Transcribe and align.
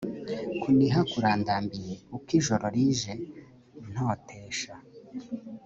kuniha 0.61 1.01
kurandambiye 1.11 1.93
uko 2.15 2.29
ijoro 2.39 2.65
rije 2.75 3.13
ntotesha 3.91 4.73